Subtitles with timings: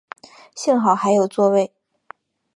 [0.55, 1.71] 幸好还有座位